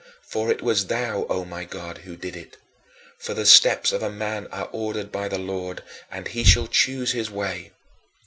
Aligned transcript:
For 0.27 0.51
it 0.51 0.63
was 0.63 0.87
thou, 0.87 1.27
O 1.29 1.45
my 1.45 1.63
God, 1.63 1.99
who 1.99 2.17
didst 2.17 2.35
it: 2.35 2.57
for 3.19 3.35
"the 3.35 3.45
steps 3.45 3.91
of 3.91 4.01
a 4.01 4.09
man 4.09 4.47
are 4.47 4.67
ordered 4.71 5.11
by 5.11 5.27
the 5.27 5.37
Lord, 5.37 5.83
and 6.09 6.27
he 6.27 6.43
shall 6.43 6.65
choose 6.65 7.11
his 7.11 7.29
way." 7.29 7.71